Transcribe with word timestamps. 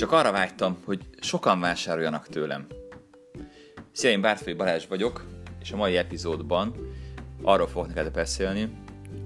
Csak 0.00 0.12
arra 0.12 0.32
vágytam, 0.32 0.76
hogy 0.84 1.00
sokan 1.18 1.60
vásároljanak 1.60 2.28
tőlem. 2.28 2.66
Szia, 3.92 4.10
én 4.10 4.20
Bártfai 4.20 4.52
Balázs 4.52 4.86
vagyok, 4.88 5.24
és 5.60 5.72
a 5.72 5.76
mai 5.76 5.96
epizódban 5.96 6.74
arról 7.42 7.66
fogok 7.66 7.88
neked 7.88 8.12
beszélni, 8.12 8.70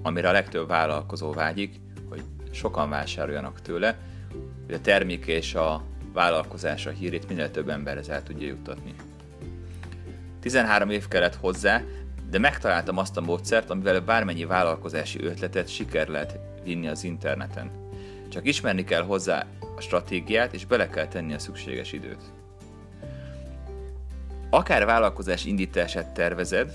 amire 0.01 0.29
a 0.29 0.31
legtöbb 0.31 0.67
vállalkozó 0.67 1.31
vágyik, 1.31 1.79
hogy 2.09 2.23
sokan 2.51 2.89
vásároljanak 2.89 3.61
tőle, 3.61 3.97
hogy 4.65 4.73
a 4.73 4.81
termék 4.81 5.25
és 5.25 5.53
a 5.53 5.83
vállalkozása 6.13 6.89
hírét 6.89 7.27
minél 7.27 7.51
több 7.51 7.69
emberhez 7.69 8.09
el 8.09 8.23
tudja 8.23 8.47
juttatni. 8.47 8.95
13 10.39 10.89
év 10.89 11.07
kellett 11.07 11.35
hozzá, 11.35 11.81
de 12.29 12.39
megtaláltam 12.39 12.97
azt 12.97 13.17
a 13.17 13.21
módszert, 13.21 13.69
amivel 13.69 14.01
bármennyi 14.01 14.45
vállalkozási 14.45 15.23
ötletet 15.23 15.67
siker 15.67 16.07
lehet 16.07 16.39
vinni 16.63 16.87
az 16.87 17.03
interneten. 17.03 17.84
Csak 18.29 18.47
ismerni 18.47 18.83
kell 18.83 19.03
hozzá 19.03 19.45
a 19.75 19.81
stratégiát, 19.81 20.53
és 20.53 20.65
bele 20.65 20.89
kell 20.89 21.07
tenni 21.07 21.33
a 21.33 21.39
szükséges 21.39 21.93
időt. 21.93 22.21
Akár 24.49 24.85
vállalkozás 24.85 25.45
indítását 25.45 26.13
tervezed, 26.13 26.71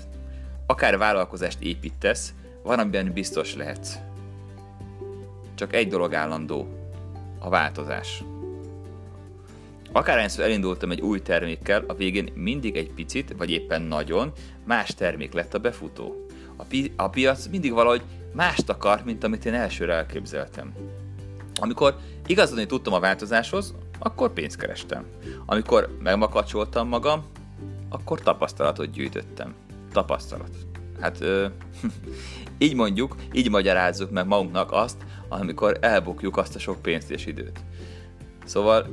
akár 0.65 0.97
vállalkozást 0.97 1.61
építesz, 1.61 2.33
van, 2.63 2.79
amiben 2.79 3.13
biztos 3.13 3.55
lehetsz. 3.55 3.95
Csak 5.55 5.73
egy 5.73 5.87
dolog 5.87 6.13
állandó, 6.13 6.67
a 7.39 7.49
változás. 7.49 8.23
Akárhányszor 9.91 10.43
elindultam 10.43 10.91
egy 10.91 11.01
új 11.01 11.21
termékkel, 11.21 11.83
a 11.87 11.93
végén 11.93 12.31
mindig 12.35 12.75
egy 12.75 12.91
picit, 12.91 13.33
vagy 13.37 13.51
éppen 13.51 13.81
nagyon, 13.81 14.31
más 14.65 14.93
termék 14.93 15.33
lett 15.33 15.53
a 15.53 15.59
befutó. 15.59 16.25
A, 16.55 16.63
pi- 16.63 16.93
a 16.95 17.09
piac 17.09 17.47
mindig 17.47 17.71
valahogy 17.73 18.01
mást 18.33 18.69
akar, 18.69 19.01
mint 19.05 19.23
amit 19.23 19.45
én 19.45 19.53
elsőre 19.53 19.93
elképzeltem. 19.93 20.73
Amikor 21.61 21.95
igazodni 22.25 22.65
tudtam 22.65 22.93
a 22.93 22.99
változáshoz, 22.99 23.73
akkor 23.99 24.33
pénzt 24.33 24.57
kerestem. 24.57 25.05
Amikor 25.45 25.97
megmakacsoltam 25.99 26.87
magam, 26.87 27.25
akkor 27.89 28.21
tapasztalatot 28.21 28.91
gyűjtöttem. 28.91 29.53
Tapasztalat. 29.91 30.49
Hát 30.99 31.21
ö, 31.21 31.45
így 32.57 32.75
mondjuk, 32.75 33.15
így 33.31 33.49
magyarázzuk 33.49 34.11
meg 34.11 34.27
magunknak 34.27 34.71
azt, 34.71 34.97
amikor 35.29 35.77
elbukjuk 35.81 36.37
azt 36.37 36.55
a 36.55 36.59
sok 36.59 36.81
pénzt 36.81 37.11
és 37.11 37.25
időt. 37.25 37.59
Szóval 38.45 38.87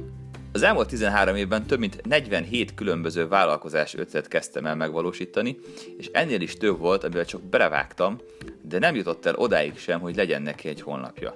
az 0.53 0.63
elmúlt 0.63 0.89
13 0.89 1.37
évben 1.37 1.67
több 1.67 1.79
mint 1.79 2.07
47 2.07 2.75
különböző 2.75 3.29
vállalkozás 3.29 3.95
ötlet 3.95 4.29
kezdtem 4.29 4.67
el 4.67 4.75
megvalósítani, 4.77 5.59
és 5.99 6.11
ennél 6.13 6.41
is 6.41 6.57
több 6.57 6.79
volt, 6.79 7.05
amivel 7.05 7.25
csak 7.25 7.43
belevágtam, 7.43 8.19
de 8.63 8.79
nem 8.79 8.95
jutott 8.95 9.27
el 9.27 9.35
odáig 9.35 9.79
sem, 9.79 10.01
hogy 10.01 10.17
legyen 10.17 10.43
neki 10.43 10.69
egy 10.69 10.81
honlapja. 10.81 11.35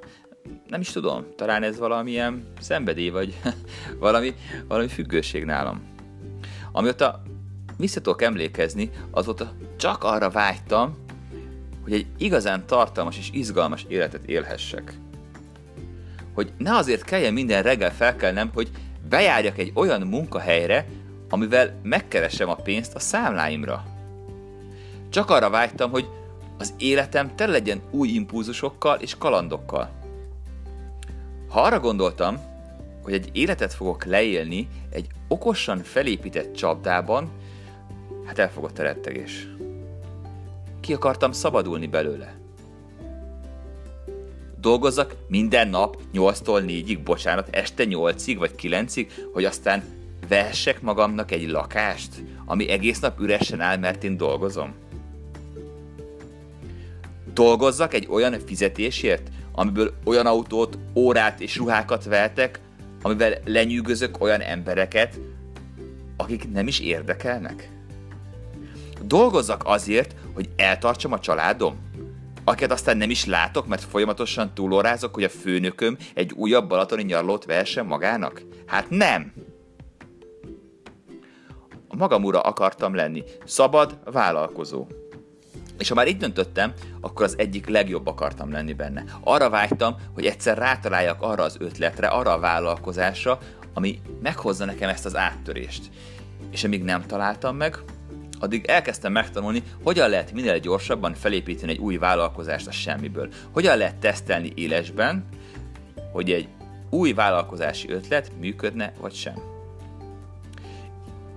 Nem 0.68 0.80
is 0.80 0.90
tudom, 0.90 1.26
talán 1.36 1.62
ez 1.62 1.78
valamilyen 1.78 2.46
szenvedély, 2.60 3.08
vagy 3.08 3.40
valami, 3.98 4.34
valami 4.68 4.88
függőség 4.88 5.44
nálam. 5.44 5.82
Amióta 6.72 7.22
vissza 7.76 8.00
tudok 8.00 8.22
emlékezni, 8.22 8.90
azóta 9.10 9.52
csak 9.76 10.04
arra 10.04 10.30
vágytam, 10.30 10.96
hogy 11.82 11.92
egy 11.92 12.06
igazán 12.18 12.66
tartalmas 12.66 13.18
és 13.18 13.30
izgalmas 13.32 13.84
életet 13.88 14.24
élhessek. 14.26 14.94
Hogy 16.34 16.52
ne 16.58 16.74
azért 16.74 17.04
kelljen 17.04 17.32
minden 17.32 17.62
reggel 17.62 17.94
felkelnem, 17.94 18.50
hogy 18.54 18.70
bejárjak 19.08 19.58
egy 19.58 19.72
olyan 19.74 20.02
munkahelyre, 20.02 20.86
amivel 21.28 21.80
megkeresem 21.82 22.48
a 22.48 22.54
pénzt 22.54 22.94
a 22.94 22.98
számláimra. 22.98 23.84
Csak 25.08 25.30
arra 25.30 25.50
vágytam, 25.50 25.90
hogy 25.90 26.08
az 26.58 26.74
életem 26.78 27.34
tele 27.34 27.52
legyen 27.52 27.80
új 27.90 28.08
impulzusokkal 28.08 28.98
és 29.00 29.16
kalandokkal. 29.18 30.01
Ha 31.52 31.60
arra 31.60 31.80
gondoltam, 31.80 32.38
hogy 33.02 33.12
egy 33.12 33.28
életet 33.32 33.74
fogok 33.74 34.04
leélni 34.04 34.68
egy 34.90 35.06
okosan 35.28 35.78
felépített 35.78 36.54
csapdában, 36.54 37.30
hát 38.26 38.38
elfogott 38.38 38.78
a 38.78 38.82
rettegés. 38.82 39.48
Ki 40.80 40.92
akartam 40.92 41.32
szabadulni 41.32 41.86
belőle. 41.86 42.34
Dolgozzak 44.60 45.14
minden 45.28 45.68
nap 45.68 45.96
8-tól 46.14 46.62
4-ig, 46.66 46.98
bocsánat, 47.04 47.48
este 47.50 47.84
8-ig 47.86 48.36
vagy 48.38 48.54
9-ig, 48.62 49.06
hogy 49.32 49.44
aztán 49.44 49.82
vehessek 50.28 50.80
magamnak 50.80 51.30
egy 51.30 51.48
lakást, 51.48 52.22
ami 52.44 52.68
egész 52.68 52.98
nap 52.98 53.20
üresen 53.20 53.60
áll, 53.60 53.76
mert 53.76 54.04
én 54.04 54.16
dolgozom. 54.16 54.74
Dolgozzak 57.34 57.94
egy 57.94 58.06
olyan 58.10 58.38
fizetésért, 58.46 59.30
amiből 59.52 59.92
olyan 60.04 60.26
autót, 60.26 60.78
órát 60.94 61.40
és 61.40 61.56
ruhákat 61.56 62.04
vehetek, 62.04 62.60
amivel 63.02 63.38
lenyűgözök 63.44 64.20
olyan 64.20 64.40
embereket, 64.40 65.18
akik 66.16 66.52
nem 66.52 66.66
is 66.66 66.80
érdekelnek? 66.80 67.70
Dolgozzak 69.02 69.62
azért, 69.64 70.14
hogy 70.34 70.48
eltartsam 70.56 71.12
a 71.12 71.18
családom? 71.18 71.90
Akiket 72.44 72.72
aztán 72.72 72.96
nem 72.96 73.10
is 73.10 73.24
látok, 73.24 73.66
mert 73.66 73.84
folyamatosan 73.84 74.54
túlórázok, 74.54 75.14
hogy 75.14 75.24
a 75.24 75.28
főnököm 75.28 75.96
egy 76.14 76.32
újabb 76.32 76.68
balatoni 76.68 77.02
nyarlót 77.02 77.44
vehessen 77.44 77.86
magának? 77.86 78.42
Hát 78.66 78.90
nem! 78.90 79.32
A 81.88 81.96
magam 81.96 82.24
ura 82.24 82.40
akartam 82.40 82.94
lenni. 82.94 83.22
Szabad, 83.44 83.98
vállalkozó. 84.04 84.86
És 85.78 85.88
ha 85.88 85.94
már 85.94 86.08
így 86.08 86.16
döntöttem, 86.16 86.72
akkor 87.00 87.24
az 87.24 87.38
egyik 87.38 87.68
legjobb 87.68 88.06
akartam 88.06 88.52
lenni 88.52 88.72
benne. 88.72 89.04
Arra 89.20 89.50
vágytam, 89.50 89.96
hogy 90.14 90.26
egyszer 90.26 90.58
rátaláljak 90.58 91.22
arra 91.22 91.42
az 91.42 91.56
ötletre, 91.58 92.06
arra 92.06 92.32
a 92.32 92.38
vállalkozásra, 92.38 93.38
ami 93.74 94.00
meghozza 94.22 94.64
nekem 94.64 94.88
ezt 94.88 95.04
az 95.06 95.16
áttörést. 95.16 95.90
És 96.50 96.64
amíg 96.64 96.82
nem 96.82 97.06
találtam 97.06 97.56
meg, 97.56 97.78
addig 98.42 98.64
elkezdtem 98.66 99.12
megtanulni, 99.12 99.62
hogyan 99.82 100.08
lehet 100.10 100.32
minél 100.32 100.58
gyorsabban 100.58 101.14
felépíteni 101.14 101.72
egy 101.72 101.78
új 101.78 101.96
vállalkozást 101.96 102.66
a 102.66 102.72
semmiből. 102.72 103.28
Hogyan 103.52 103.76
lehet 103.76 103.96
tesztelni 103.96 104.52
élesben, 104.54 105.24
hogy 106.12 106.30
egy 106.30 106.48
új 106.90 107.12
vállalkozási 107.12 107.90
ötlet 107.90 108.32
működne 108.40 108.92
vagy 109.00 109.14
sem. 109.14 109.51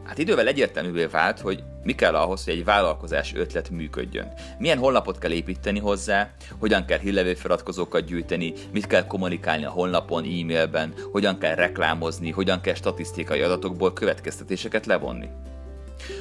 Hát 0.05 0.17
idővel 0.17 0.47
egyértelművé 0.47 1.05
vált, 1.05 1.39
hogy 1.39 1.63
mi 1.83 1.93
kell 1.93 2.15
ahhoz, 2.15 2.43
hogy 2.43 2.53
egy 2.53 2.63
vállalkozás 2.63 3.33
ötlet 3.33 3.69
működjön. 3.69 4.33
Milyen 4.57 4.77
honlapot 4.77 5.17
kell 5.17 5.31
építeni 5.31 5.79
hozzá, 5.79 6.33
hogyan 6.59 6.85
kell 6.85 6.99
hírlevélfeliratkozókat 6.99 8.05
gyűjteni, 8.05 8.53
mit 8.71 8.87
kell 8.87 9.07
kommunikálni 9.07 9.65
a 9.65 9.69
honlapon, 9.69 10.23
e-mailben, 10.23 10.93
hogyan 11.11 11.37
kell 11.37 11.55
reklámozni, 11.55 12.31
hogyan 12.31 12.61
kell 12.61 12.73
statisztikai 12.73 13.41
adatokból 13.41 13.93
következtetéseket 13.93 14.85
levonni. 14.85 15.27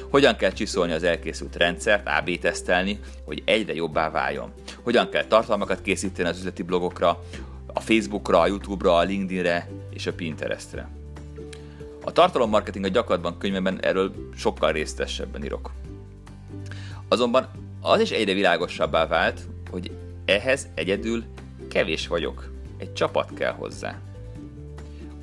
Hogyan 0.09 0.35
kell 0.35 0.51
csiszolni 0.51 0.93
az 0.93 1.03
elkészült 1.03 1.55
rendszert, 1.55 2.07
AB 2.07 2.39
tesztelni, 2.39 2.99
hogy 3.25 3.41
egyre 3.45 3.73
jobbá 3.73 4.09
váljon. 4.09 4.53
Hogyan 4.83 5.09
kell 5.09 5.25
tartalmakat 5.25 5.81
készíteni 5.81 6.29
az 6.29 6.37
üzleti 6.37 6.63
blogokra, 6.63 7.23
a 7.73 7.79
Facebookra, 7.79 8.39
a 8.39 8.47
YouTube-ra, 8.47 8.95
a 8.95 9.03
LinkedInre 9.03 9.69
és 9.93 10.07
a 10.07 10.13
Pinterestre. 10.13 10.94
A 12.07 12.11
tartalommarketing 12.11 12.85
a 12.85 12.87
gyakorlatban 12.87 13.37
könyvemben 13.37 13.79
erről 13.81 14.29
sokkal 14.35 14.71
részletesebben 14.71 15.43
írok. 15.43 15.71
Azonban 17.07 17.49
az 17.81 17.99
is 17.99 18.11
egyre 18.11 18.33
világosabbá 18.33 19.07
vált, 19.07 19.41
hogy 19.69 19.91
ehhez 20.25 20.67
egyedül 20.75 21.23
kevés 21.69 22.07
vagyok. 22.07 22.51
Egy 22.77 22.93
csapat 22.93 23.33
kell 23.33 23.51
hozzá. 23.51 23.99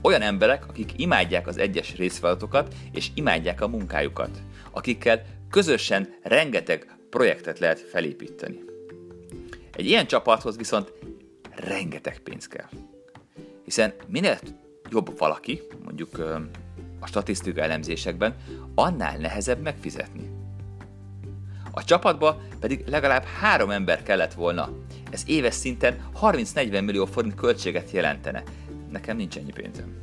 Olyan 0.00 0.22
emberek, 0.22 0.68
akik 0.68 0.92
imádják 0.96 1.46
az 1.46 1.56
egyes 1.56 1.96
részfeladatokat 1.96 2.74
és 2.92 3.10
imádják 3.14 3.60
a 3.60 3.68
munkájukat, 3.68 4.42
akikkel 4.70 5.22
közösen 5.50 6.14
rengeteg 6.22 6.96
projektet 7.10 7.58
lehet 7.58 7.80
felépíteni. 7.80 8.60
Egy 9.72 9.86
ilyen 9.86 10.06
csapathoz 10.06 10.56
viszont 10.56 10.92
rengeteg 11.54 12.18
pénz 12.18 12.46
kell. 12.46 12.68
Hiszen 13.64 13.92
minél 14.06 14.38
jobb 14.90 15.18
valaki, 15.18 15.62
mondjuk 15.84 16.18
a 17.02 17.06
statisztika 17.06 17.60
elemzésekben, 17.60 18.34
annál 18.74 19.16
nehezebb 19.16 19.62
megfizetni. 19.62 20.30
A 21.70 21.84
csapatba 21.84 22.40
pedig 22.60 22.84
legalább 22.86 23.24
három 23.24 23.70
ember 23.70 24.02
kellett 24.02 24.34
volna. 24.34 24.68
Ez 25.10 25.22
éves 25.26 25.54
szinten 25.54 25.96
30-40 26.20 26.84
millió 26.84 27.04
forint 27.04 27.34
költséget 27.34 27.90
jelentene. 27.90 28.42
Nekem 28.90 29.16
nincs 29.16 29.36
ennyi 29.36 29.52
pénzem. 29.52 30.00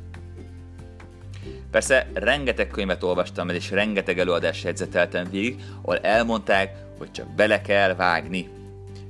Persze 1.70 2.08
rengeteg 2.14 2.68
könyvet 2.68 3.02
olvastam 3.02 3.48
el, 3.48 3.54
és 3.54 3.70
rengeteg 3.70 4.18
előadást 4.18 4.64
jegyzeteltem 4.64 5.30
végig, 5.30 5.62
ahol 5.82 5.98
elmondták, 5.98 6.74
hogy 6.98 7.10
csak 7.10 7.34
bele 7.34 7.60
kell 7.60 7.94
vágni. 7.94 8.48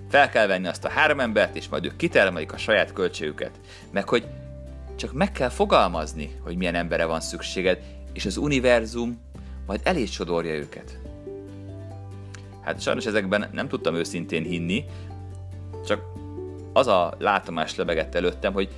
Fel 0.08 0.28
kell 0.28 0.46
venni 0.46 0.66
azt 0.66 0.84
a 0.84 0.90
három 0.90 1.20
embert, 1.20 1.56
és 1.56 1.68
majd 1.68 1.84
ők 1.84 1.96
kitermelik 1.96 2.52
a 2.52 2.56
saját 2.56 2.92
költségüket. 2.92 3.50
Meg 3.90 4.08
hogy 4.08 4.24
csak 5.00 5.12
meg 5.12 5.32
kell 5.32 5.48
fogalmazni, 5.48 6.36
hogy 6.42 6.56
milyen 6.56 6.74
embere 6.74 7.04
van 7.04 7.20
szükséged, 7.20 7.78
és 8.12 8.26
az 8.26 8.36
univerzum 8.36 9.20
majd 9.66 9.80
elé 9.84 10.04
sodorja 10.04 10.54
őket. 10.54 10.98
Hát 12.60 12.80
sajnos 12.80 13.06
ezekben 13.06 13.48
nem 13.52 13.68
tudtam 13.68 13.94
őszintén 13.94 14.42
hinni, 14.42 14.84
csak 15.86 16.02
az 16.72 16.86
a 16.86 17.14
látomás 17.18 17.74
lebegett 17.74 18.14
előttem, 18.14 18.52
hogy 18.52 18.68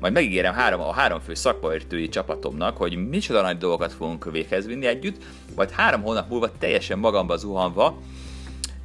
majd 0.00 0.12
megígérem 0.12 0.54
három, 0.54 0.80
a 0.80 0.92
három 0.92 1.20
fő 1.20 1.34
szakmaértői 1.34 2.08
csapatomnak, 2.08 2.76
hogy 2.76 3.08
micsoda 3.08 3.42
nagy 3.42 3.58
dolgokat 3.58 3.92
fogunk 3.92 4.30
véghez 4.30 4.66
vinni 4.66 4.86
együtt, 4.86 5.24
vagy 5.54 5.72
három 5.72 6.02
hónap 6.02 6.28
múlva 6.28 6.58
teljesen 6.58 6.98
magamba 6.98 7.36
zuhanva 7.36 7.98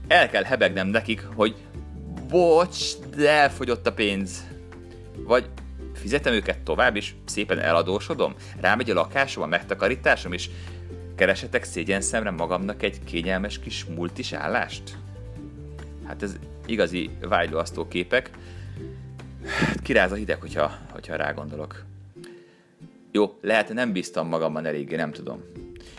el 0.07 0.29
kell 0.29 0.43
hebegnem 0.43 0.87
nekik, 0.87 1.27
hogy 1.35 1.55
bocs, 2.29 2.97
de 3.15 3.29
elfogyott 3.29 3.87
a 3.87 3.93
pénz. 3.93 4.47
Vagy 5.15 5.49
fizetem 5.97 6.33
őket 6.33 6.59
tovább, 6.59 6.95
és 6.95 7.13
szépen 7.25 7.59
eladósodom, 7.59 8.35
rámegy 8.59 8.89
a 8.89 8.93
lakásom, 8.93 9.43
a 9.43 9.47
megtakarításom, 9.47 10.33
és 10.33 10.49
keresetek 11.15 11.63
szégyen 11.63 12.01
szemre 12.01 12.31
magamnak 12.31 12.83
egy 12.83 13.03
kényelmes 13.03 13.59
kis 13.59 13.85
multis 13.85 14.33
állást? 14.33 14.97
Hát 16.05 16.23
ez 16.23 16.35
igazi 16.65 17.09
vágyóasztó 17.21 17.87
képek. 17.87 18.29
Kiráz 19.83 20.11
a 20.11 20.15
hideg, 20.15 20.41
hogyha, 20.41 20.77
hogyha 20.91 21.15
rágondolok. 21.15 21.83
Jó, 23.11 23.37
lehet 23.41 23.73
nem 23.73 23.91
bíztam 23.91 24.27
magamban 24.27 24.65
eléggé, 24.65 24.95
nem 24.95 25.11
tudom. 25.11 25.43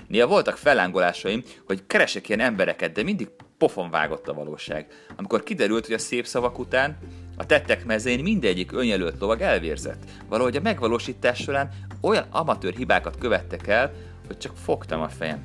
Néha 0.07 0.27
voltak 0.27 0.57
fellángolásaim, 0.57 1.43
hogy 1.65 1.83
keresek 1.87 2.29
ilyen 2.29 2.41
embereket, 2.41 2.93
de 2.93 3.03
mindig 3.03 3.29
pofon 3.59 3.91
vágott 3.91 4.29
a 4.29 4.35
valóság. 4.35 4.87
Amikor 5.17 5.43
kiderült, 5.43 5.87
hogy 5.87 5.95
a 5.95 5.99
szép 5.99 6.27
szavak 6.27 6.59
után 6.59 6.99
a 7.39 7.47
tettek 7.47 7.85
mezén 7.85 8.23
mindegyik 8.23 8.73
önjelölt 8.73 9.21
lovag 9.21 9.41
elvérzett. 9.41 10.03
Valahogy 10.29 10.57
a 10.57 10.61
megvalósítás 10.61 11.39
során 11.39 11.71
olyan 12.01 12.25
amatőr 12.31 12.75
hibákat 12.75 13.19
követtek 13.19 13.67
el, 13.67 13.93
hogy 14.27 14.39
csak 14.39 14.57
fogtam 14.57 15.01
a 15.01 15.09
fejem. 15.09 15.45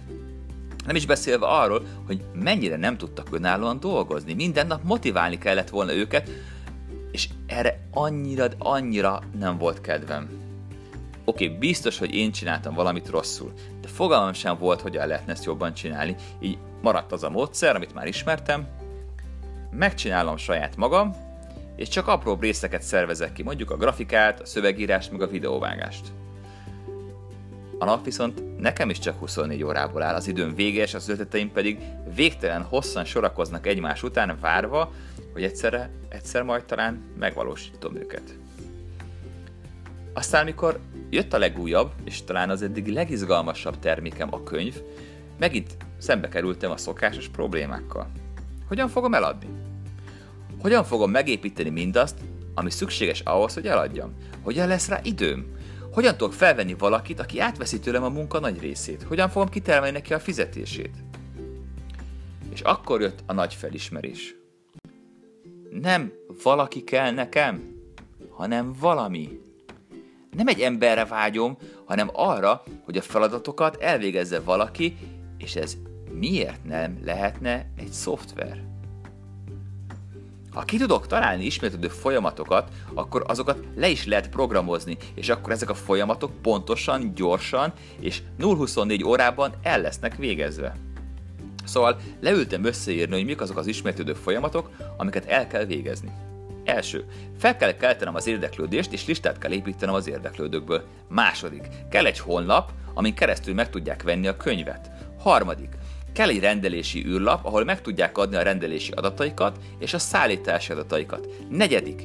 Nem 0.85 0.95
is 0.95 1.05
beszélve 1.05 1.45
arról, 1.45 1.85
hogy 2.05 2.21
mennyire 2.33 2.77
nem 2.77 2.97
tudtak 2.97 3.27
önállóan 3.31 3.79
dolgozni. 3.79 4.33
Minden 4.33 4.67
nap 4.67 4.83
motiválni 4.83 5.37
kellett 5.37 5.69
volna 5.69 5.93
őket, 5.93 6.29
és 7.11 7.29
erre 7.47 7.87
annyira, 7.91 8.47
annyira 8.57 9.21
nem 9.39 9.57
volt 9.57 9.81
kedvem. 9.81 10.29
Oké, 11.25 11.45
okay, 11.45 11.57
biztos, 11.57 11.97
hogy 11.97 12.15
én 12.15 12.31
csináltam 12.31 12.73
valamit 12.73 13.09
rosszul, 13.09 13.53
de 13.81 13.87
fogalmam 13.87 14.33
sem 14.33 14.57
volt, 14.57 14.81
hogy 14.81 14.95
el 14.95 15.07
lehetne 15.07 15.31
ezt 15.31 15.45
jobban 15.45 15.73
csinálni, 15.73 16.15
így 16.39 16.57
maradt 16.81 17.11
az 17.11 17.23
a 17.23 17.29
módszer, 17.29 17.75
amit 17.75 17.93
már 17.93 18.07
ismertem, 18.07 18.67
megcsinálom 19.71 20.37
saját 20.37 20.75
magam, 20.75 21.22
és 21.75 21.87
csak 21.87 22.07
apró 22.07 22.37
részeket 22.39 22.81
szervezek 22.81 23.33
ki, 23.33 23.43
mondjuk 23.43 23.71
a 23.71 23.77
grafikát, 23.77 24.39
a 24.39 24.45
szövegírást, 24.45 25.11
meg 25.11 25.21
a 25.21 25.27
videóvágást. 25.27 26.11
A 27.79 27.85
nap 27.85 28.05
viszont 28.05 28.59
nekem 28.59 28.89
is 28.89 28.99
csak 28.99 29.19
24 29.19 29.63
órából 29.63 30.01
áll, 30.01 30.15
az 30.15 30.27
időm 30.27 30.55
véges, 30.55 30.93
az 30.93 31.09
ötleteim 31.09 31.51
pedig 31.51 31.77
végtelen 32.15 32.61
hosszan 32.61 33.05
sorakoznak 33.05 33.67
egymás 33.67 34.03
után, 34.03 34.37
várva, 34.41 34.93
hogy 35.33 35.43
egyszerre, 35.43 35.89
egyszer 36.09 36.43
majd 36.43 36.65
talán 36.65 37.01
megvalósítom 37.19 37.95
őket. 37.95 38.37
Aztán, 40.13 40.45
mikor 40.45 40.79
jött 41.09 41.33
a 41.33 41.37
legújabb, 41.37 41.91
és 42.03 42.23
talán 42.23 42.49
az 42.49 42.61
eddig 42.61 42.87
legizgalmasabb 42.87 43.79
termékem 43.79 44.33
a 44.33 44.43
könyv, 44.43 44.81
megint 45.39 45.77
szembe 45.97 46.29
kerültem 46.29 46.71
a 46.71 46.77
szokásos 46.77 47.27
problémákkal. 47.27 48.07
Hogyan 48.67 48.87
fogom 48.87 49.13
eladni? 49.13 49.47
Hogyan 50.63 50.83
fogom 50.83 51.11
megépíteni 51.11 51.69
mindazt, 51.69 52.15
ami 52.53 52.69
szükséges 52.69 53.19
ahhoz, 53.19 53.53
hogy 53.53 53.67
eladjam? 53.67 54.13
Hogyan 54.41 54.67
lesz 54.67 54.87
rá 54.87 54.99
időm? 55.03 55.55
Hogyan 55.91 56.17
tudok 56.17 56.33
felvenni 56.33 56.73
valakit, 56.73 57.19
aki 57.19 57.39
átveszi 57.39 57.79
tőlem 57.79 58.03
a 58.03 58.09
munka 58.09 58.39
nagy 58.39 58.59
részét? 58.59 59.03
Hogyan 59.03 59.29
fogom 59.29 59.49
kitermelni 59.49 59.97
neki 59.97 60.13
a 60.13 60.19
fizetését? 60.19 60.95
És 62.53 62.61
akkor 62.61 63.01
jött 63.01 63.23
a 63.25 63.33
nagy 63.33 63.53
felismerés. 63.53 64.35
Nem 65.81 66.11
valaki 66.43 66.83
kell 66.83 67.11
nekem, 67.11 67.79
hanem 68.29 68.73
valami. 68.79 69.39
Nem 70.35 70.47
egy 70.47 70.59
emberre 70.59 71.05
vágyom, 71.05 71.57
hanem 71.85 72.09
arra, 72.13 72.63
hogy 72.85 72.97
a 72.97 73.01
feladatokat 73.01 73.81
elvégezze 73.81 74.39
valaki, 74.39 74.97
és 75.37 75.55
ez 75.55 75.77
miért 76.11 76.63
nem 76.63 76.99
lehetne 77.03 77.71
egy 77.77 77.91
szoftver? 77.91 78.72
Ha 80.53 80.61
ki 80.61 80.77
tudok 80.77 81.07
találni 81.07 81.45
ismétlődő 81.45 81.87
folyamatokat, 81.87 82.69
akkor 82.93 83.23
azokat 83.27 83.63
le 83.75 83.89
is 83.89 84.05
lehet 84.05 84.29
programozni, 84.29 84.97
és 85.13 85.29
akkor 85.29 85.51
ezek 85.51 85.69
a 85.69 85.73
folyamatok 85.73 86.31
pontosan, 86.41 87.13
gyorsan 87.15 87.73
és 87.99 88.21
0-24 88.39 89.05
órában 89.05 89.53
el 89.61 89.81
lesznek 89.81 90.15
végezve. 90.15 90.75
Szóval 91.65 91.99
leültem 92.21 92.63
összeírni, 92.63 93.15
hogy 93.15 93.25
mik 93.25 93.41
azok 93.41 93.57
az 93.57 93.67
ismétlődő 93.67 94.13
folyamatok, 94.13 94.69
amiket 94.97 95.25
el 95.25 95.47
kell 95.47 95.65
végezni. 95.65 96.11
Első. 96.63 97.05
Fel 97.37 97.57
kell 97.57 97.71
keltenem 97.71 98.15
az 98.15 98.27
érdeklődést, 98.27 98.93
és 98.93 99.05
listát 99.05 99.37
kell 99.37 99.51
építenem 99.51 99.95
az 99.95 100.07
érdeklődőkből. 100.07 100.83
Második. 101.07 101.67
Kell 101.89 102.05
egy 102.05 102.19
honlap, 102.19 102.71
amin 102.93 103.13
keresztül 103.13 103.53
meg 103.53 103.69
tudják 103.69 104.03
venni 104.03 104.27
a 104.27 104.37
könyvet. 104.37 104.91
Harmadik. 105.19 105.77
Kell 106.13 106.29
egy 106.29 106.39
rendelési 106.39 107.05
űrlap, 107.05 107.45
ahol 107.45 107.63
meg 107.63 107.81
tudják 107.81 108.17
adni 108.17 108.35
a 108.35 108.41
rendelési 108.41 108.91
adataikat 108.91 109.57
és 109.79 109.93
a 109.93 109.99
szállítási 109.99 110.71
adataikat. 110.71 111.27
Negyedik, 111.49 112.03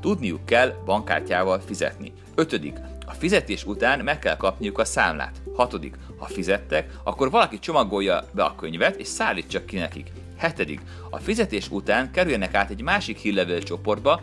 tudniuk 0.00 0.44
kell 0.44 0.74
bankkártyával 0.84 1.60
fizetni. 1.60 2.12
Ötödik, 2.34 2.76
a 3.06 3.12
fizetés 3.12 3.64
után 3.64 4.00
meg 4.00 4.18
kell 4.18 4.36
kapniuk 4.36 4.78
a 4.78 4.84
számlát. 4.84 5.42
Hatodik, 5.54 5.96
ha 6.18 6.26
fizettek, 6.26 6.92
akkor 7.04 7.30
valaki 7.30 7.58
csomagolja 7.58 8.24
be 8.32 8.44
a 8.44 8.54
könyvet 8.54 8.96
és 8.96 9.06
szállítsa 9.06 9.64
ki 9.64 9.76
nekik. 9.76 10.12
Hetedik, 10.36 10.80
a 11.10 11.18
fizetés 11.18 11.70
után 11.70 12.10
kerüljenek 12.10 12.54
át 12.54 12.70
egy 12.70 12.82
másik 12.82 13.18
hírlevél 13.18 13.62
csoportba, 13.62 14.20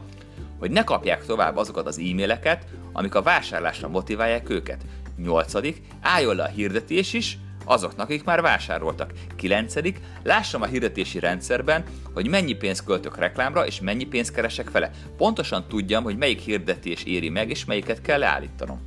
hogy 0.60 0.72
ne 0.72 0.84
kapják 0.84 1.26
tovább 1.26 1.58
azokat 1.58 1.88
az 1.88 1.98
e-maileket, 1.98 2.66
amik 2.94 3.16
a 3.16 3.22
vásárlásra 3.22 3.88
motiválják 3.88 4.50
őket. 4.50 4.82
Nyolcadik, 5.18 5.82
álljon 6.02 6.36
le 6.36 6.44
a 6.44 6.48
hirdetés 6.48 7.14
is, 7.14 7.38
azoknak, 7.68 8.10
akik 8.10 8.24
már 8.24 8.42
vásároltak. 8.42 9.12
9. 9.36 9.74
Lássam 10.24 10.62
a 10.62 10.66
hirdetési 10.66 11.20
rendszerben, 11.20 11.84
hogy 12.14 12.28
mennyi 12.28 12.54
pénzt 12.54 12.84
költök 12.84 13.18
reklámra, 13.18 13.66
és 13.66 13.82
mennyi 13.82 14.06
pénzt 14.06 14.34
keresek 14.34 14.72
vele. 14.72 14.92
Pontosan 15.18 15.68
tudjam, 15.68 16.04
hogy 16.04 16.18
melyik 16.18 16.40
hirdetés 16.40 17.04
éri 17.04 17.30
meg, 17.30 17.50
és 17.50 17.66
melyiket 17.66 18.02
kell 18.02 18.20
leállítanom. 18.20 18.80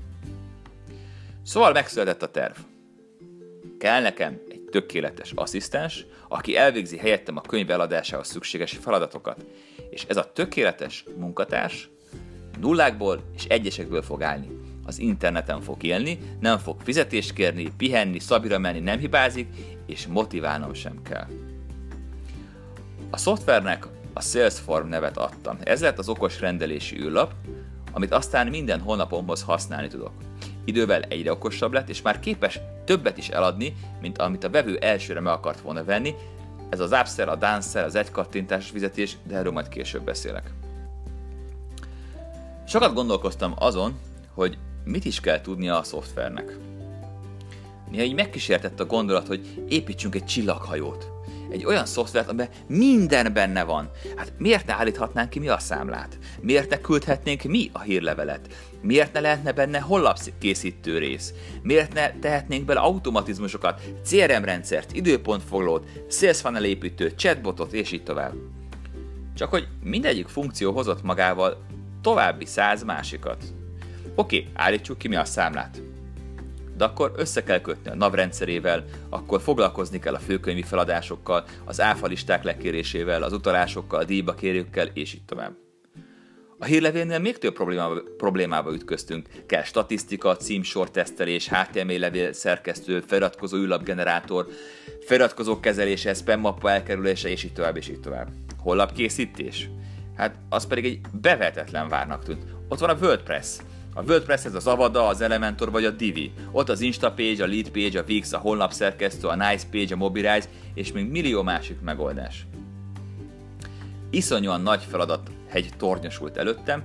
Szóval 1.42 1.72
megszületett 1.72 2.22
a 2.22 2.30
terv. 2.30 2.54
Kell 3.78 4.02
nekem 4.02 4.40
egy 4.48 4.60
tökéletes 4.70 5.32
asszisztens, 5.34 6.06
aki 6.28 6.56
elvégzi 6.56 6.96
helyettem 6.96 7.36
a 7.36 7.40
könyv 7.40 7.70
eladásához 7.70 8.26
szükséges 8.26 8.78
feladatokat. 8.82 9.44
És 9.90 10.04
ez 10.08 10.16
a 10.16 10.32
tökéletes 10.32 11.04
munkatárs 11.16 11.90
nullákból 12.60 13.22
és 13.36 13.44
egyesekből 13.44 14.02
fog 14.02 14.22
állni 14.22 14.59
az 14.84 14.98
interneten 14.98 15.60
fog 15.60 15.82
élni, 15.82 16.18
nem 16.40 16.58
fog 16.58 16.80
fizetést 16.82 17.32
kérni, 17.32 17.72
pihenni, 17.76 18.18
szabira 18.18 18.58
menni 18.58 18.80
nem 18.80 18.98
hibázik, 18.98 19.48
és 19.86 20.06
motiválnom 20.06 20.74
sem 20.74 21.02
kell. 21.02 21.26
A 23.10 23.16
szoftvernek 23.16 23.86
a 24.12 24.20
Salesform 24.20 24.88
nevet 24.88 25.16
adtam. 25.16 25.58
Ez 25.64 25.80
lett 25.80 25.98
az 25.98 26.08
okos 26.08 26.40
rendelési 26.40 27.00
űrlap, 27.00 27.32
amit 27.92 28.12
aztán 28.12 28.46
minden 28.46 28.80
honlapomhoz 28.80 29.42
használni 29.42 29.88
tudok. 29.88 30.12
Idővel 30.64 31.02
egyre 31.02 31.32
okosabb 31.32 31.72
lett, 31.72 31.88
és 31.88 32.02
már 32.02 32.20
képes 32.20 32.60
többet 32.84 33.18
is 33.18 33.28
eladni, 33.28 33.74
mint 34.00 34.18
amit 34.18 34.44
a 34.44 34.50
vevő 34.50 34.76
elsőre 34.76 35.20
meg 35.20 35.32
akart 35.32 35.60
volna 35.60 35.84
venni. 35.84 36.14
Ez 36.68 36.80
az 36.80 36.92
Upsell, 36.92 37.28
a 37.28 37.36
Dancer, 37.36 37.84
az 37.84 37.94
egykattintás 37.94 38.70
fizetés, 38.70 39.16
de 39.22 39.36
erről 39.36 39.52
majd 39.52 39.68
később 39.68 40.02
beszélek. 40.02 40.52
Sokat 42.66 42.94
gondolkoztam 42.94 43.54
azon, 43.58 43.98
hogy 44.34 44.58
mit 44.84 45.04
is 45.04 45.20
kell 45.20 45.40
tudnia 45.40 45.78
a 45.78 45.82
szoftvernek. 45.82 46.58
Néha 47.90 48.04
így 48.04 48.14
megkísértett 48.14 48.80
a 48.80 48.86
gondolat, 48.86 49.26
hogy 49.26 49.64
építsünk 49.68 50.14
egy 50.14 50.24
csillaghajót. 50.24 51.10
Egy 51.50 51.64
olyan 51.64 51.86
szoftvert, 51.86 52.28
amiben 52.28 52.48
minden 52.66 53.32
benne 53.32 53.64
van. 53.64 53.90
Hát 54.16 54.32
miért 54.38 54.66
ne 54.66 54.74
állíthatnánk 54.74 55.30
ki 55.30 55.38
mi 55.38 55.48
a 55.48 55.58
számlát? 55.58 56.18
Miért 56.40 56.70
ne 56.70 56.80
küldhetnénk 56.80 57.42
mi 57.42 57.70
a 57.72 57.80
hírlevelet? 57.80 58.48
Miért 58.82 59.12
ne 59.12 59.20
lehetne 59.20 59.52
benne 59.52 59.78
honlapkészítő 59.78 60.98
rész? 60.98 61.34
Miért 61.62 61.92
ne 61.92 62.18
tehetnénk 62.18 62.64
bele 62.64 62.80
automatizmusokat, 62.80 63.80
CRM 64.04 64.44
rendszert, 64.44 64.92
időpontfoglót, 64.92 65.86
sales 66.10 66.40
funnel 66.40 66.64
építőt, 66.64 67.18
chatbotot 67.18 67.72
és 67.72 67.92
így 67.92 68.02
tovább? 68.02 68.34
Csak 69.34 69.50
hogy 69.50 69.68
mindegyik 69.82 70.28
funkció 70.28 70.72
hozott 70.72 71.02
magával 71.02 71.64
további 72.02 72.44
száz 72.44 72.84
másikat. 72.84 73.44
Oké, 74.14 74.46
állítsuk 74.54 74.98
ki 74.98 75.08
mi 75.08 75.16
a 75.16 75.24
számlát. 75.24 75.82
De 76.76 76.84
akkor 76.84 77.12
össze 77.16 77.42
kell 77.42 77.60
kötni 77.60 77.90
a 77.90 77.94
NAV 77.94 78.14
rendszerével, 78.14 78.84
akkor 79.08 79.40
foglalkozni 79.40 79.98
kell 79.98 80.14
a 80.14 80.18
főkönyvi 80.18 80.62
feladásokkal, 80.62 81.44
az 81.64 81.80
áfa 81.80 82.06
listák 82.06 82.42
lekérésével, 82.42 83.22
az 83.22 83.32
utalásokkal, 83.32 84.00
a 84.00 84.04
díjba 84.04 84.34
kérőkkel, 84.34 84.86
és 84.92 85.14
így 85.14 85.24
tovább. 85.24 85.52
A 86.58 86.64
hírlevélnél 86.64 87.18
még 87.18 87.38
több 87.38 87.54
problémába, 87.54 88.02
problémába 88.16 88.72
ütköztünk. 88.72 89.28
Kell 89.46 89.62
statisztika, 89.62 90.36
címsor 90.36 90.90
tesztelés, 90.90 91.48
HTML 91.48 91.98
levél 91.98 92.32
szerkesztő, 92.32 93.00
feliratkozó 93.00 93.56
űrlapgenerátor, 93.56 94.46
feliratkozó 95.06 95.60
kezelése, 95.60 96.14
spam 96.14 96.40
mappa 96.40 96.70
elkerülése, 96.70 97.28
és 97.28 97.44
így 97.44 97.52
tovább, 97.52 97.76
és 97.76 97.88
így 97.88 98.00
tovább. 98.00 98.28
Hollapkészítés? 98.58 99.70
Hát 100.16 100.34
az 100.48 100.66
pedig 100.66 100.84
egy 100.84 101.00
bevetetlen 101.12 101.88
várnak 101.88 102.24
tűnt. 102.24 102.44
Ott 102.68 102.78
van 102.78 102.90
a 102.90 102.96
WordPress, 103.00 103.56
A 103.94 104.02
WordPress 104.02 104.44
ez 104.44 104.54
az 104.54 104.66
Avada, 104.66 105.06
az 105.06 105.20
Elementor 105.20 105.70
vagy 105.70 105.84
a 105.84 105.90
Divi. 105.90 106.32
Ott 106.50 106.68
az 106.68 106.80
Instapage, 106.80 107.42
a 107.42 107.46
Leadpage, 107.46 108.00
a 108.00 108.04
Wix, 108.08 108.32
a 108.32 108.38
honlapszerkesztő, 108.38 109.28
a 109.28 109.34
Nicepage, 109.34 109.94
a 109.94 109.96
Mobilize 109.96 110.48
és 110.74 110.92
még 110.92 111.10
millió 111.10 111.42
másik 111.42 111.80
megoldás. 111.80 112.46
Iszonyúan 114.10 114.60
nagy 114.60 114.82
feladat 114.90 115.30
hegy 115.48 115.70
tornyosult 115.76 116.36
előttem, 116.36 116.84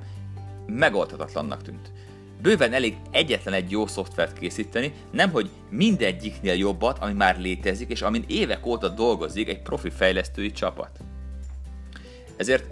megoldhatatlannak 0.68 1.62
tűnt. 1.62 1.92
Bőven 2.42 2.74
elég 2.74 2.96
egyetlen 3.12 3.54
egy 3.54 3.72
jó 3.72 3.88
szoftvert 3.88 4.40
készíteni, 4.40 4.94
nemhogy 5.12 5.50
mindegyiknél 5.70 6.54
jobbat, 6.54 6.98
ami 7.00 7.14
már 7.14 7.40
létezik, 7.40 7.90
és 7.90 8.02
amin 8.02 8.24
évek 8.28 8.66
óta 8.66 8.90
dolgozik 8.90 9.50
egy 9.50 9.62
profi 9.62 9.90
fejlesztői 9.90 10.52
csapat. 10.52 11.00
Ezért 12.38 12.66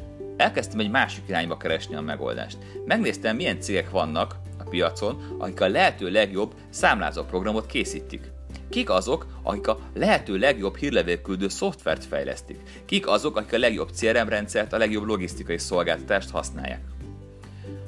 elkezdtem 0.44 0.80
egy 0.80 0.90
másik 0.90 1.24
irányba 1.28 1.58
keresni 1.58 1.96
a 1.96 2.02
megoldást. 2.02 2.58
Megnéztem, 2.86 3.36
milyen 3.36 3.62
cégek 3.62 3.90
vannak 3.90 4.36
a 4.58 4.70
piacon, 4.70 5.36
akik 5.40 5.62
a 5.62 5.68
lehető 5.68 6.10
legjobb 6.10 6.54
számlázó 6.70 7.24
programot 7.24 7.66
készítik. 7.66 8.32
Kik 8.70 8.90
azok, 8.90 9.26
akik 9.44 9.68
a 9.68 9.80
lehető 9.94 10.38
legjobb 10.38 10.76
hírlevélküldő 10.76 11.48
szoftvert 11.48 12.06
fejlesztik? 12.06 12.60
Kik 12.86 13.08
azok, 13.08 13.38
akik 13.38 13.54
a 13.54 13.58
legjobb 13.58 13.90
CRM 13.92 14.28
rendszert, 14.28 14.74
a 14.74 14.78
legjobb 14.78 15.06
logisztikai 15.06 15.58
szolgáltatást 15.58 16.30
használják? 16.30 16.82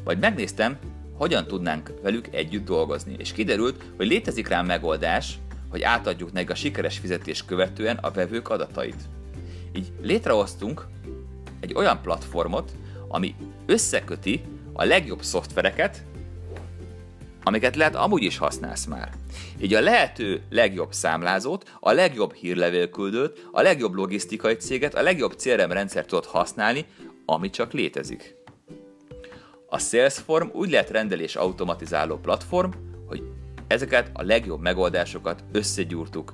Vagy 0.04 0.20
megnéztem, 0.20 0.78
hogyan 1.18 1.48
tudnánk 1.48 1.94
velük 2.02 2.28
együtt 2.32 2.66
dolgozni, 2.66 3.16
és 3.18 3.32
kiderült, 3.32 3.84
hogy 3.98 4.08
létezik 4.08 4.48
rá 4.48 4.62
megoldás, 4.62 5.38
hogy 5.70 5.82
átadjuk 5.82 6.32
nekik 6.32 6.50
a 6.50 6.56
sikeres 6.56 6.98
fizetés 6.98 7.46
követően 7.46 7.98
a 8.02 8.12
vevők 8.12 8.50
adatait. 8.50 9.10
Így 9.74 9.92
létrehoztunk 10.02 10.86
egy 11.66 11.74
olyan 11.74 12.02
platformot, 12.02 12.72
ami 13.08 13.36
összeköti 13.66 14.42
a 14.74 14.84
legjobb 14.84 15.24
szoftvereket, 15.24 16.04
amiket 17.44 17.76
lehet 17.76 17.96
amúgy 17.96 18.24
is 18.24 18.38
használsz 18.38 18.86
már. 18.86 19.12
Így 19.62 19.74
a 19.74 19.82
lehető 19.82 20.42
legjobb 20.50 20.94
számlázót, 20.94 21.78
a 21.80 21.92
legjobb 21.92 22.34
hírlevélküldőt, 22.34 23.48
a 23.52 23.62
legjobb 23.62 23.94
logisztikai 23.94 24.56
céget, 24.56 24.96
a 24.96 25.02
legjobb 25.02 25.36
CRM 25.36 25.72
rendszert 25.72 26.08
tudod 26.08 26.26
használni, 26.26 26.86
ami 27.26 27.50
csak 27.50 27.74
létezik. 27.74 28.36
A 29.68 29.80
Salesform 29.80 30.48
úgy 30.52 30.70
lehet 30.70 30.90
rendelés 30.90 31.36
automatizáló 31.36 32.18
platform, 32.18 32.70
hogy 33.08 33.24
ezeket 33.68 34.10
a 34.14 34.24
legjobb 34.24 34.62
megoldásokat 34.62 35.44
összegyúrtuk 35.52 36.34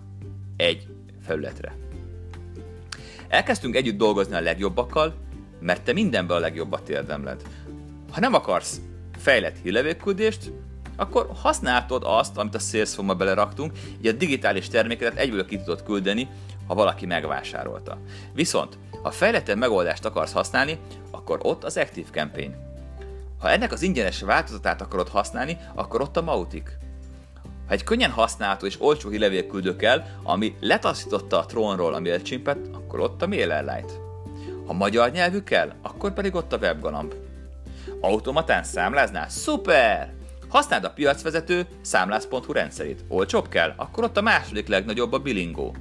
egy 0.57 0.87
felületre. 1.21 1.90
Elkezdtünk 3.31 3.75
együtt 3.75 3.97
dolgozni 3.97 4.35
a 4.35 4.41
legjobbakkal, 4.41 5.13
mert 5.59 5.83
te 5.83 5.93
mindenben 5.93 6.37
a 6.37 6.39
legjobbat 6.39 6.89
érdemled. 6.89 7.41
Ha 8.11 8.19
nem 8.19 8.33
akarsz 8.33 8.81
fejlett 9.17 9.57
hírlevélküldést, 9.63 10.51
akkor 10.95 11.29
használtod 11.41 12.03
azt, 12.05 12.37
amit 12.37 12.55
a 12.55 12.59
Salesforce-ba 12.59 13.15
beleraktunk, 13.15 13.71
így 13.99 14.07
a 14.07 14.11
digitális 14.11 14.67
terméket 14.67 15.17
egyből 15.17 15.45
ki 15.45 15.57
tudod 15.57 15.83
küldeni, 15.83 16.27
ha 16.67 16.73
valaki 16.73 17.05
megvásárolta. 17.05 17.97
Viszont, 18.33 18.77
ha 19.03 19.11
fejlettebb 19.11 19.57
megoldást 19.57 20.05
akarsz 20.05 20.33
használni, 20.33 20.79
akkor 21.11 21.39
ott 21.41 21.63
az 21.63 21.77
Active 21.77 22.09
Campaign. 22.11 22.51
Ha 23.39 23.49
ennek 23.49 23.71
az 23.71 23.81
ingyenes 23.81 24.21
változatát 24.21 24.81
akarod 24.81 25.09
használni, 25.09 25.57
akkor 25.75 26.01
ott 26.01 26.17
a 26.17 26.21
Mautic. 26.21 26.69
Ha 27.71 27.77
egy 27.77 27.83
könnyen 27.83 28.11
használható 28.11 28.65
és 28.65 28.81
olcsó 28.81 29.09
hírlevélküldő 29.09 29.75
kell, 29.75 30.03
ami 30.23 30.55
letaszította 30.59 31.39
a 31.39 31.45
trónról 31.45 31.93
a 31.93 31.99
MailChimpet, 31.99 32.57
akkor 32.73 32.99
ott 32.99 33.21
a 33.21 33.27
MailerLite. 33.27 33.93
Ha 34.65 34.73
magyar 34.73 35.11
nyelvű 35.11 35.41
kell, 35.41 35.73
akkor 35.81 36.13
pedig 36.13 36.35
ott 36.35 36.53
a 36.53 36.57
WebGalamb. 36.57 37.13
Automatán 38.01 38.63
számláznál? 38.63 39.29
Szuper! 39.29 40.13
Használd 40.49 40.83
a 40.83 40.89
piacvezető 40.89 41.65
számlász.hu 41.81 42.51
rendszerét. 42.53 43.03
Olcsóbb 43.07 43.47
kell? 43.47 43.73
Akkor 43.75 44.03
ott 44.03 44.17
a 44.17 44.21
második 44.21 44.67
legnagyobb 44.67 45.13
a 45.13 45.19
Bilingo. 45.19 45.71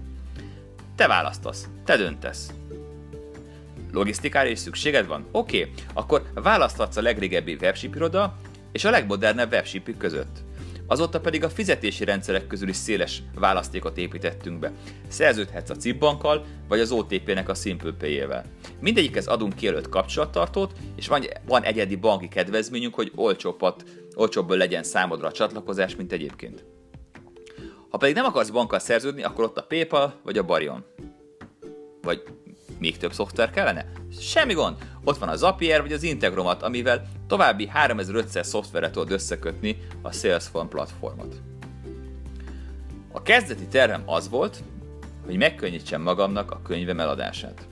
Te 0.97 1.07
választasz, 1.07 1.69
te 1.85 1.97
döntesz. 1.97 2.53
Logisztikára 3.93 4.49
is 4.49 4.59
szükséged 4.59 5.07
van? 5.07 5.27
Oké, 5.31 5.61
okay. 5.61 5.73
akkor 5.95 6.23
választhatsz 6.35 6.97
a 6.97 7.03
legrégebbi 7.03 7.57
webship 7.61 8.11
és 8.73 8.85
a 8.85 8.91
legmodernebb 8.91 9.53
webship 9.53 9.97
között. 9.97 10.49
Azóta 10.91 11.21
pedig 11.21 11.45
a 11.45 11.51
fizetési 11.51 12.05
rendszerek 12.05 12.47
közül 12.47 12.69
is 12.69 12.77
széles 12.77 13.23
választékot 13.35 13.97
építettünk 13.97 14.59
be. 14.59 14.73
Szerződhetsz 15.09 15.71
a 15.71 15.77
CIP 15.77 15.99
bankkal, 15.99 16.45
vagy 16.69 16.81
az 16.81 16.91
OTP-nek 16.91 17.49
a 17.49 17.55
Simple 17.55 17.93
Pay-ével. 17.99 18.45
Mindegyikhez 18.81 19.27
adunk 19.27 19.55
kijelölt 19.55 19.89
kapcsolattartót, 19.89 20.73
és 20.97 21.09
van, 21.09 21.25
van 21.47 21.63
egyedi 21.63 21.97
banki 21.97 22.29
kedvezményünk, 22.29 22.95
hogy 22.95 23.13
olcsóbbat, 23.15 23.85
olcsóbból 24.15 24.57
legyen 24.57 24.83
számodra 24.83 25.27
a 25.27 25.33
csatlakozás, 25.33 25.97
mint 25.97 26.13
egyébként. 26.13 26.65
Ha 27.89 27.99
pedig 27.99 28.15
nem 28.15 28.25
akarsz 28.25 28.51
bankkal 28.51 28.79
szerződni, 28.79 29.23
akkor 29.23 29.45
ott 29.45 29.59
a 29.59 29.63
PayPal 29.63 30.21
vagy 30.25 30.39
a 30.39 30.45
Barion. 30.45 30.85
Vagy 32.03 32.23
még 32.81 32.97
több 32.97 33.13
szoftver 33.13 33.51
kellene? 33.51 33.87
Semmi 34.21 34.53
gond! 34.53 34.77
Ott 35.05 35.19
van 35.19 35.29
a 35.29 35.37
Zapier 35.37 35.81
vagy 35.83 35.93
az 35.93 36.03
Integromat, 36.03 36.63
amivel 36.63 37.09
további 37.27 37.67
3500 37.67 38.49
szoftveret 38.49 38.93
tudod 38.93 39.11
összekötni 39.11 39.77
a 40.03 40.13
Salesforce 40.13 40.69
platformot. 40.69 41.41
A 43.13 43.23
kezdeti 43.23 43.67
tervem 43.67 44.03
az 44.07 44.29
volt, 44.29 44.63
hogy 45.27 45.37
megkönnyítsem 45.37 46.03
magamnak 46.03 46.51
a 46.51 46.63
könyvem 46.63 47.01
eladását. 47.01 47.67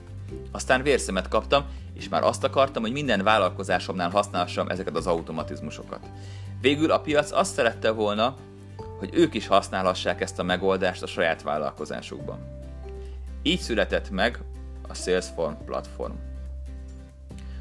Aztán 0.53 0.83
vérszemet 0.83 1.29
kaptam, 1.29 1.65
és 1.95 2.09
már 2.09 2.23
azt 2.23 2.45
akartam, 2.45 2.83
hogy 2.83 2.93
minden 2.93 3.23
vállalkozásomnál 3.23 4.11
használhassam 4.11 4.69
ezeket 4.69 4.97
az 4.97 5.07
automatizmusokat. 5.07 6.01
Végül 6.61 6.91
a 6.91 7.01
piac 7.01 7.33
azt 7.33 7.55
szerette 7.55 7.91
volna, 7.91 8.37
hogy 8.99 9.11
ők 9.13 9.35
is 9.35 9.47
használhassák 9.47 10.21
ezt 10.21 10.39
a 10.39 10.43
megoldást 10.43 11.03
a 11.03 11.07
saját 11.07 11.43
vállalkozásukban. 11.43 12.39
Így 13.43 13.61
született 13.61 14.11
meg 14.11 14.39
a 14.89 14.95
Salesforce 14.95 15.59
platform. 15.67 16.13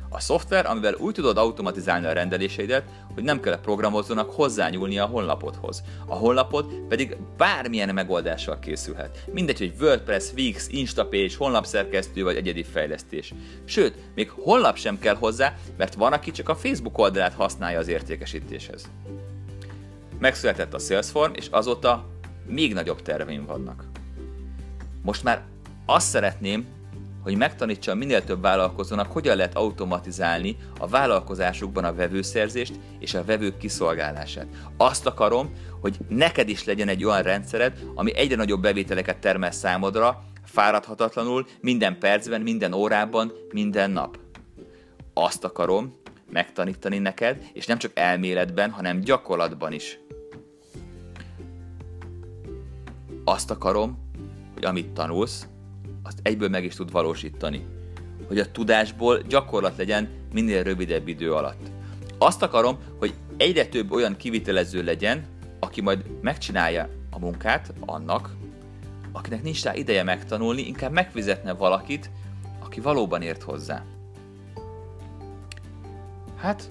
A 0.10 0.20
szoftver, 0.20 0.66
amivel 0.66 0.94
úgy 0.94 1.14
tudod 1.14 1.38
automatizálni 1.38 2.06
a 2.06 2.12
rendeléseidet, 2.12 2.84
hogy 3.14 3.24
nem 3.24 3.40
kell 3.40 3.54
a 3.54 3.60
programozónak 3.60 4.32
hozzányúlni 4.32 4.98
a 4.98 5.06
honlapodhoz. 5.06 5.84
A 6.06 6.16
honlapod 6.16 6.74
pedig 6.88 7.18
bármilyen 7.38 7.94
megoldással 7.94 8.60
készülhet. 8.60 9.24
Mindegy, 9.34 9.58
hogy 9.58 9.74
WordPress, 9.80 10.32
Wix, 10.36 10.68
Instapage, 10.70 11.34
honlapszerkesztő 11.38 12.24
vagy 12.24 12.36
egyedi 12.36 12.64
fejlesztés. 12.64 13.34
Sőt, 13.66 13.96
még 14.16 14.30
honlap 14.30 14.78
sem 14.78 15.00
kell 15.00 15.16
hozzá, 15.16 15.56
mert 15.78 15.94
van, 15.94 16.14
aki 16.14 16.32
csak 16.32 16.50
a 16.50 16.56
Facebook 16.56 16.98
oldalát 16.98 17.34
használja 17.34 17.80
az 17.80 17.88
értékesítéshez. 17.88 18.90
Megszületett 20.20 20.74
a 20.74 20.80
Salesforce, 20.80 21.36
és 21.36 21.48
azóta 21.52 22.06
még 22.46 22.74
nagyobb 22.74 23.02
terveim 23.02 23.46
vannak. 23.46 23.84
Most 25.02 25.24
már 25.24 25.42
azt 25.86 26.08
szeretném, 26.08 26.66
hogy 27.28 27.38
megtanítsa 27.38 27.96
minél 27.96 28.24
több 28.24 28.42
vállalkozónak, 28.42 29.12
hogyan 29.12 29.36
lehet 29.36 29.56
automatizálni 29.56 30.58
a 30.80 30.88
vállalkozásukban 30.88 31.84
a 31.84 31.94
vevőszerzést 31.94 32.80
és 33.00 33.14
a 33.14 33.24
vevők 33.24 33.58
kiszolgálását. 33.58 34.48
Azt 34.78 35.06
akarom, 35.06 35.54
hogy 35.82 35.98
neked 36.08 36.50
is 36.50 36.64
legyen 36.64 36.88
egy 36.88 37.04
olyan 37.04 37.22
rendszered, 37.22 37.80
ami 37.96 38.16
egyre 38.16 38.36
nagyobb 38.36 38.62
bevételeket 38.62 39.18
termel 39.18 39.52
számodra, 39.52 40.24
fáradhatatlanul, 40.44 41.46
minden 41.62 42.00
percben, 42.00 42.42
minden 42.42 42.74
órában, 42.74 43.32
minden 43.52 43.92
nap. 43.92 44.20
Azt 45.14 45.44
akarom 45.44 46.00
megtanítani 46.32 46.98
neked, 46.98 47.44
és 47.54 47.66
nem 47.66 47.78
csak 47.78 47.92
elméletben, 47.94 48.72
hanem 48.72 49.00
gyakorlatban 49.00 49.74
is. 49.74 50.00
Azt 53.24 53.52
akarom, 53.52 54.12
hogy 54.54 54.66
amit 54.66 54.90
tanulsz, 54.90 55.48
azt 56.08 56.20
egyből 56.22 56.50
meg 56.50 56.64
is 56.64 56.76
tud 56.76 56.92
valósítani. 56.92 57.66
Hogy 58.28 58.40
a 58.40 58.52
tudásból 58.52 59.22
gyakorlat 59.22 59.78
legyen 59.78 60.10
minél 60.34 60.64
rövidebb 60.64 61.08
idő 61.08 61.34
alatt. 61.34 61.72
Azt 62.18 62.42
akarom, 62.42 62.78
hogy 63.00 63.14
egyre 63.38 63.66
több 63.66 63.92
olyan 63.92 64.16
kivitelező 64.16 64.84
legyen, 64.84 65.26
aki 65.60 65.82
majd 65.82 66.06
megcsinálja 66.22 66.90
a 67.10 67.20
munkát 67.20 67.74
annak, 67.86 68.36
akinek 69.12 69.44
nincs 69.44 69.64
rá 69.64 69.76
ideje 69.76 70.04
megtanulni, 70.04 70.62
inkább 70.62 70.92
megfizetne 70.92 71.54
valakit, 71.54 72.10
aki 72.60 72.80
valóban 72.80 73.22
ért 73.22 73.44
hozzá. 73.44 73.84
Hát, 76.38 76.70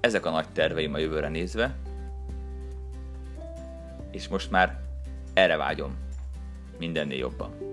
ezek 0.00 0.26
a 0.26 0.30
nagy 0.30 0.48
terveim 0.48 0.94
a 0.94 0.98
jövőre 0.98 1.28
nézve, 1.28 1.76
és 4.10 4.28
most 4.28 4.50
már 4.50 4.80
erre 5.34 5.56
vágyom 5.56 5.96
mindennél 6.78 7.18
jobban. 7.18 7.67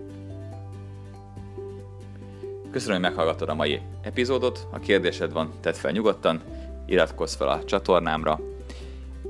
Köszönöm, 2.76 3.02
hogy 3.02 3.10
meghallgattad 3.10 3.50
a 3.50 3.54
mai 3.54 3.82
epizódot. 4.02 4.68
Ha 4.72 4.80
kérdésed 4.80 5.32
van, 5.32 5.54
tedd 5.62 5.74
fel 5.74 5.92
nyugodtan, 5.92 6.42
iratkozz 6.86 7.36
fel 7.36 7.48
a 7.48 7.64
csatornámra, 7.64 8.40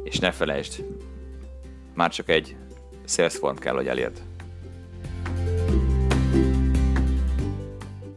és 0.04 0.20
ne 0.20 0.32
felejtsd, 0.32 0.86
már 1.94 2.12
csak 2.12 2.30
egy 2.30 2.56
Salesform 3.06 3.58
kell, 3.58 3.74
hogy 3.74 3.88
elérd. 3.88 4.22